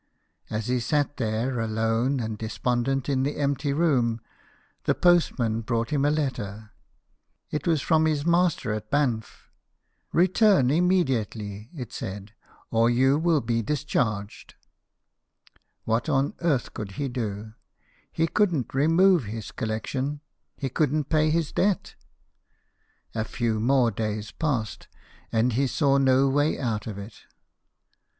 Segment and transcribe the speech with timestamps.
[0.49, 4.19] As he sat there alone and despondent in the empty room,
[4.85, 6.71] the postman brought him a letter.
[7.51, 9.51] It was from his master at Banff."
[10.11, 12.33] Return immediately," it said,"
[12.71, 14.55] or you will be discharged."
[15.83, 17.53] What on earth could he do?
[18.11, 20.19] He couldn't remove his Collection;
[20.57, 21.93] he couldn't pay his debt.
[23.13, 24.87] A few more days passed,
[25.31, 27.21] and he saw no way out of it.